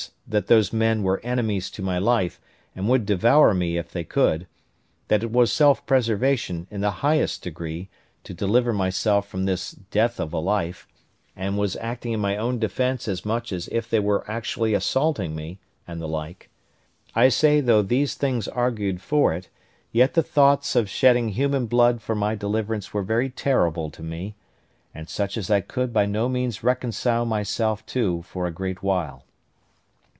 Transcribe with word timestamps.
that 0.27 0.47
those 0.47 0.71
men 0.71 1.03
were 1.03 1.19
enemies 1.25 1.69
to 1.69 1.81
my 1.81 1.97
life, 1.99 2.39
and 2.73 2.87
would 2.87 3.05
devour 3.05 3.53
me 3.53 3.75
if 3.77 3.91
they 3.91 4.03
could; 4.05 4.47
that 5.09 5.21
it 5.23 5.29
was 5.29 5.51
self 5.51 5.85
preservation, 5.85 6.67
in 6.71 6.79
the 6.79 6.89
highest 7.03 7.43
degree, 7.43 7.89
to 8.23 8.33
deliver 8.33 8.71
myself 8.71 9.27
from 9.27 9.43
this 9.43 9.71
death 9.71 10.21
of 10.21 10.31
a 10.31 10.39
life, 10.39 10.87
and 11.35 11.57
was 11.57 11.75
acting 11.75 12.13
in 12.13 12.19
my 12.21 12.37
own 12.37 12.57
defence 12.59 13.09
as 13.09 13.25
much 13.25 13.51
as 13.51 13.67
if 13.73 13.89
they 13.89 13.99
were 13.99 14.23
actually 14.31 14.73
assaulting 14.73 15.35
me, 15.35 15.59
and 15.85 16.01
the 16.01 16.07
like; 16.07 16.49
I 17.13 17.27
say 17.27 17.59
though 17.59 17.81
these 17.81 18.15
things 18.15 18.47
argued 18.47 19.01
for 19.01 19.33
it, 19.33 19.49
yet 19.91 20.13
the 20.13 20.23
thoughts 20.23 20.77
of 20.77 20.89
shedding 20.89 21.29
human 21.29 21.65
blood 21.65 22.01
for 22.01 22.15
my 22.15 22.35
deliverance 22.35 22.93
were 22.93 23.03
very 23.03 23.29
terrible 23.29 23.91
to 23.91 24.01
me, 24.01 24.35
and 24.95 25.09
such 25.09 25.35
as 25.37 25.51
I 25.51 25.59
could 25.59 25.91
by 25.91 26.05
no 26.05 26.29
means 26.29 26.63
reconcile 26.63 27.25
myself 27.25 27.85
to 27.87 28.21
for 28.21 28.47
a 28.47 28.51
great 28.51 28.81
while. 28.81 29.25